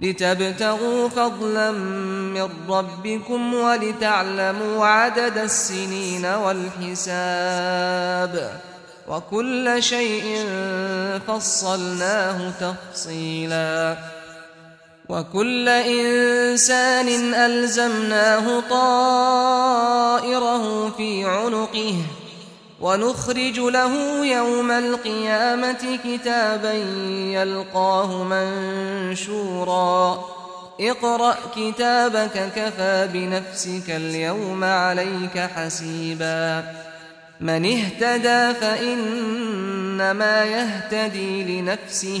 لتبتغوا 0.00 1.08
فضلا 1.08 1.70
من 2.34 2.48
ربكم 2.68 3.54
ولتعلموا 3.54 4.86
عدد 4.86 5.38
السنين 5.38 6.26
والحساب 6.26 8.60
وكل 9.08 9.82
شيء 9.82 10.48
فصلناه 11.28 12.50
تفصيلا 12.60 13.96
وكل 15.08 15.68
إنسان 15.68 17.34
ألزمناه 17.34 18.60
طائره 18.70 20.90
في 20.90 21.24
عنقه 21.24 21.94
ونخرج 22.84 23.58
له 23.60 24.26
يوم 24.26 24.70
القيامة 24.70 25.98
كتابا 26.04 26.72
يلقاه 27.32 28.24
منشورا 28.24 30.24
اقرأ 30.80 31.36
كتابك 31.56 32.52
كفى 32.56 33.08
بنفسك 33.12 33.90
اليوم 33.90 34.64
عليك 34.64 35.38
حسيبا 35.38 36.64
من 37.40 37.66
اهتدى 37.66 38.54
فإنما 38.60 40.44
يهتدي 40.44 41.44
لنفسه 41.60 42.20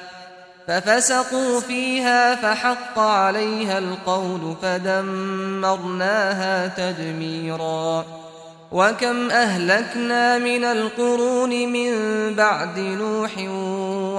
ففسقوا 0.67 1.59
فيها 1.59 2.35
فحق 2.35 2.99
عليها 2.99 3.77
القول 3.77 4.55
فدمرناها 4.61 6.67
تدميرا 6.67 8.05
وكم 8.71 9.31
أهلكنا 9.31 10.37
من 10.37 10.63
القرون 10.63 11.49
من 11.49 11.91
بعد 12.35 12.79
نوح 12.79 13.31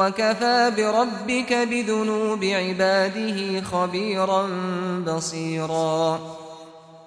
وكفى 0.06 0.72
بربك 0.76 1.52
بذنوب 1.52 2.44
عباده 2.44 3.60
خبيرا 3.62 4.50
بصيراً 5.06 6.20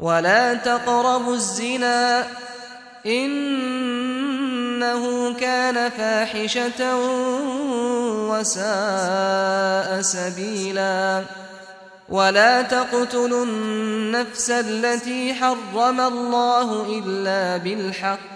ولا 0.00 0.54
تقربوا 0.54 1.34
الزنا 1.34 2.24
إنه 3.06 5.34
كان 5.34 5.90
فاحشة 5.90 6.96
وساء 8.28 10.00
سبيلا 10.02 11.24
ولا 12.08 12.62
تقتلوا 12.62 13.44
النفس 13.44 14.50
التي 14.50 15.34
حرم 15.34 16.00
الله 16.00 16.98
إلا 16.98 17.56
بالحق 17.56 18.35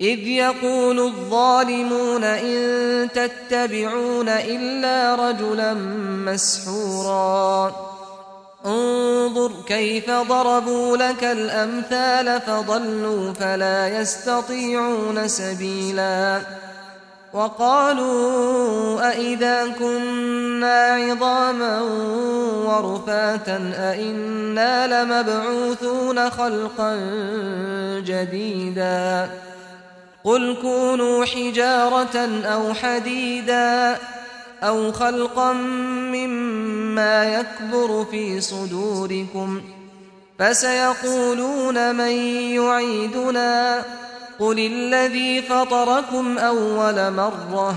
إذ 0.00 0.18
يقول 0.18 1.00
الظالمون 1.00 2.24
إن 2.24 3.08
تتبعون 3.14 4.28
إلا 4.28 5.14
رجلا 5.14 5.74
مسحورا 6.24 7.72
انظر 8.66 9.52
كيف 9.66 10.10
ضربوا 10.10 10.96
لك 10.96 11.24
الأمثال 11.24 12.40
فضلوا 12.40 13.32
فلا 13.32 13.88
يستطيعون 14.00 15.28
سبيلا 15.28 16.40
وقالوا 17.32 18.14
أئذا 19.10 19.68
كنا 19.78 20.86
عظاما 20.86 21.80
ورفاتا 22.64 23.72
أئنا 23.78 25.02
لمبعوثون 25.04 26.30
خلقا 26.30 26.96
جديدا 28.06 29.28
قل 30.24 30.56
كونوا 30.62 31.24
حجارة 31.24 32.16
أو 32.44 32.74
حديدا 32.74 33.96
أو 34.62 34.92
خلقا 34.92 35.52
مما 36.12 37.24
يكبر 37.34 38.04
في 38.10 38.40
صدوركم 38.40 39.60
فسيقولون 40.38 41.94
من 41.94 42.12
يعيدنا 42.60 43.82
قل 44.38 44.58
الذي 44.58 45.42
فطركم 45.42 46.38
أول 46.38 47.12
مرة 47.12 47.74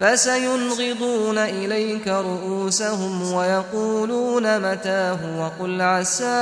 فسينغضون 0.00 1.38
إليك 1.38 2.08
رؤوسهم 2.08 3.32
ويقولون 3.32 4.58
متاه 4.70 5.18
وقل 5.38 5.80
عسى 5.82 6.40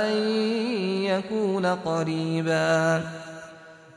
أن 0.00 0.12
يكون 1.04 1.66
قريباً 1.66 3.02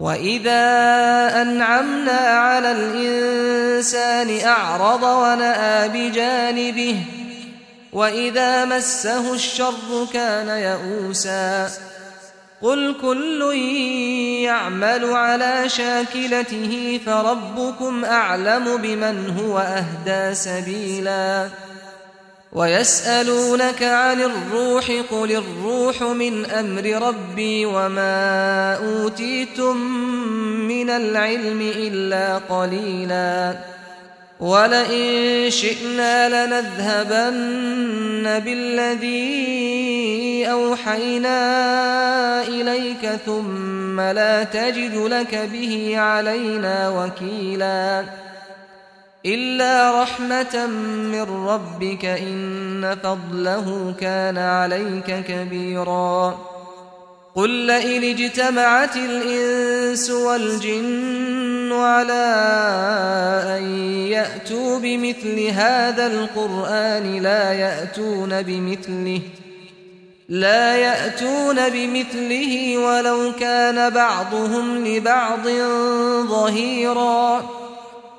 وإذا 0.00 0.66
أنعمنا 1.42 2.18
على 2.18 2.70
الإنسان 2.72 4.46
أعرض 4.48 5.02
ونأى 5.02 5.88
بجانبه 5.88 6.96
وإذا 7.92 8.64
مسه 8.64 9.34
الشر 9.34 10.06
كان 10.12 10.48
يئوسا 10.48 11.70
قل 12.62 12.96
كل 13.02 13.42
يعمل 14.44 15.12
على 15.12 15.68
شاكلته 15.68 17.00
فربكم 17.06 18.04
أعلم 18.04 18.76
بمن 18.76 19.30
هو 19.38 19.58
أهدى 19.58 20.34
سبيلاً 20.34 21.48
ويسألونك 22.52 23.82
عن 23.82 24.20
الروح 24.22 24.86
قل 25.10 25.30
الروح 25.32 26.02
من 26.02 26.44
أمر 26.44 27.08
ربي 27.08 27.66
وما 27.66 28.74
أوتيتم 28.74 29.76
من 30.68 30.90
العلم 30.90 31.60
إلا 31.60 32.38
قليلا 32.38 33.54
ولئن 34.40 35.50
شئنا 35.50 36.28
لنذهبن 36.46 38.44
بالذي 38.44 39.40
أوحينا 40.52 41.38
إليك 42.42 43.10
ثم 43.26 44.00
لا 44.00 44.44
تجد 44.44 44.96
لك 44.96 45.34
به 45.52 45.92
علينا 45.98 46.88
وكيلاً 46.88 48.04
إلا 49.26 50.02
رحمة 50.02 50.66
من 51.12 51.22
ربك 51.48 52.04
إن 52.04 52.98
فضله 53.02 53.94
كان 54.00 54.38
عليك 54.38 55.24
كبيرا 55.28 56.38
قل 57.34 57.50
لئن 57.50 58.04
اجتمعت 58.04 58.96
الإنس 58.96 60.10
والجن 60.10 61.72
على 61.72 62.34
أن 63.58 63.78
يأتوا 64.08 64.78
بمثل 64.78 65.40
هذا 65.40 66.06
القرآن 66.06 67.20
لا 67.22 67.52
يأتون 67.52 68.42
بمثله 68.42 69.20
لا 70.28 70.76
يأتون 70.76 71.68
بمثله 71.68 72.78
ولو 72.78 73.32
كان 73.40 73.90
بعضهم 73.90 74.84
لبعض 74.84 75.48
ظهيراً 76.26 77.40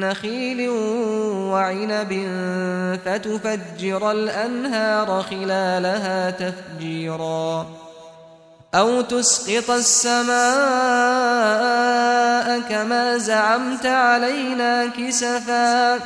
نخيل 0.00 0.68
وعنب 1.52 2.12
فتفجر 3.04 4.10
الأنهار 4.10 5.22
خلالها 5.30 6.30
تفجيرا 6.30 7.66
أو 8.74 9.00
تسقط 9.00 9.70
السماء 9.70 12.60
كما 12.60 13.16
زعمت 13.18 13.86
علينا 13.86 14.86
كسفا 14.86 15.98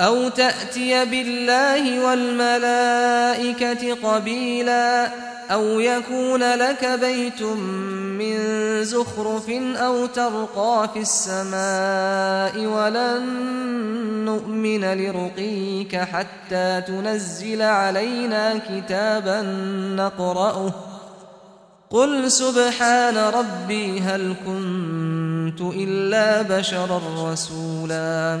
أو 0.00 0.28
تأتي 0.28 1.04
بالله 1.04 2.04
والملائكة 2.06 3.94
قبيلا 4.12 5.08
أو 5.50 5.80
يكون 5.80 6.54
لك 6.54 6.98
بيت 7.00 7.42
من 7.42 8.38
زخرف 8.84 9.50
أو 9.76 10.06
ترقى 10.06 10.90
في 10.94 11.00
السماء 11.00 12.66
ولن 12.66 13.22
نؤمن 14.24 14.84
لرقيك 14.98 15.96
حتى 15.96 16.82
تنزل 16.86 17.62
علينا 17.62 18.54
كتابا 18.68 19.42
نقرأه 19.96 20.72
قل 21.90 22.30
سبحان 22.30 23.16
ربي 23.16 24.00
هل 24.00 24.34
كنت 24.46 25.60
إلا 25.60 26.42
بشرا 26.42 27.00
رسولا 27.32 28.40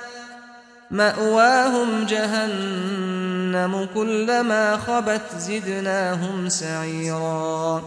مأواهم 0.91 2.05
جهنم 2.05 3.87
كلما 3.95 4.77
خبت 4.77 5.21
زدناهم 5.39 6.49
سعيرا 6.49 7.81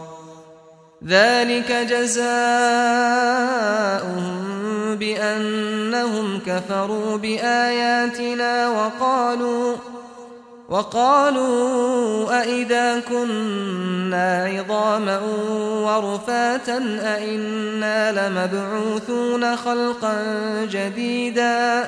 ذلك 1.07 1.71
جزاؤهم 1.71 2.55
بأنهم 4.99 6.39
كفروا 6.45 7.17
بآياتنا 7.17 8.69
وقالوا 8.69 9.75
وقالوا 10.69 12.41
أئذا 12.41 12.99
كنا 12.99 14.45
عظاما 14.45 15.19
ورفاتا 15.61 16.99
أئنا 17.17 18.29
لمبعوثون 18.29 19.55
خلقا 19.55 20.15
جديدا 20.71 21.83
ۖ 21.83 21.87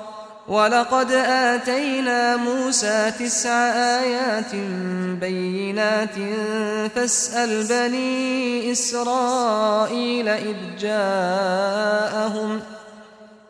ولقد 0.51 1.11
آتينا 1.27 2.35
موسى 2.35 3.11
تسع 3.19 3.49
آيات 4.03 4.55
بينات 5.19 6.15
فاسأل 6.95 7.63
بني 7.67 8.71
إسرائيل 8.71 10.27
إذ 10.29 10.55
جاءهم 10.79 12.59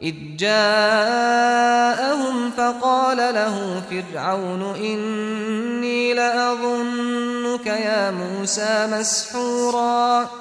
إذ 0.01 0.13
جاءهم 0.37 2.51
فقال 2.51 3.17
له 3.17 3.81
فرعون 3.89 4.75
إني 4.75 6.13
لأظنك 6.13 7.65
يا 7.67 8.11
موسى 8.11 8.87
مسحوراً 8.91 10.40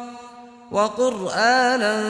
وقرآنا 0.71 2.03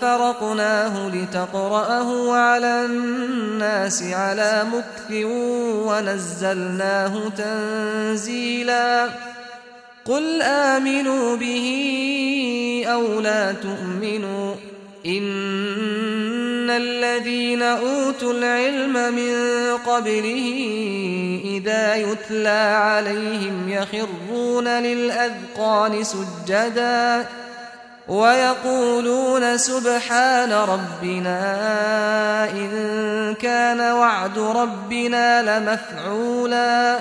فرقناه 0.00 1.08
لتقرأه 1.08 2.32
على 2.36 2.84
الناس 2.84 4.02
على 4.02 4.62
مكف 4.72 5.26
ونزلناه 5.88 7.28
تنزيلا 7.28 9.08
قل 10.04 10.42
آمنوا 10.42 11.36
به 11.36 11.66
أو 12.86 13.20
لا 13.20 13.52
تؤمنوا 13.52 14.54
إن 15.06 16.70
الذين 16.70 17.62
أوتوا 17.62 18.32
العلم 18.32 18.92
من 19.14 19.34
قبله 19.86 20.60
إذا 21.44 21.96
يتلى 21.96 22.70
عليهم 22.88 23.68
يخرون 23.68 24.68
للأذقان 24.68 26.04
سجداً 26.04 27.26
ويقولون 28.10 29.58
سبحان 29.58 30.52
ربنا 30.52 31.38
إن 32.50 33.34
كان 33.40 33.80
وعد 33.80 34.38
ربنا 34.38 35.58
لمفعولا 36.02 36.98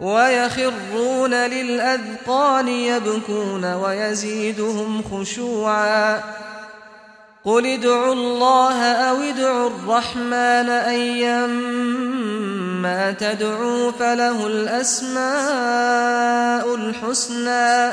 ويخرون 0.00 1.30
للأذقان 1.34 2.68
يبكون 2.68 3.74
ويزيدهم 3.74 5.02
خشوعا 5.02 6.20
قل 7.44 7.66
ادعوا 7.66 8.12
الله 8.12 8.92
أو 8.92 9.16
ادعوا 9.22 9.70
الرحمن 9.70 10.68
أيما 11.62 13.10
تدعوا 13.12 13.92
فله 13.92 14.46
الأسماء 14.46 16.74
الحسنى 16.74 17.90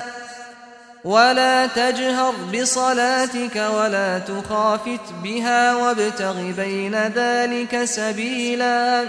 ولا 1.08 1.65
تجهر 1.67 2.34
بصلاتك 2.54 3.56
ولا 3.76 4.20
تخافت 4.20 5.06
بها 5.24 5.76
وابتغ 5.76 6.36
بين 6.58 6.96
ذلك 6.96 7.84
سبيلا 7.84 9.06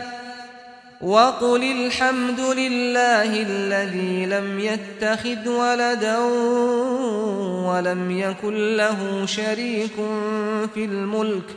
وقل 1.01 1.65
الحمد 1.87 2.41
لله 2.41 3.43
الذي 3.43 4.27
لم 4.27 4.61
يتخذ 4.61 5.49
ولدا 5.49 6.19
ولم 7.69 8.19
يكن 8.19 8.77
له 8.77 9.27
شريك 9.27 9.95
في 10.75 10.85
الملك 10.85 11.57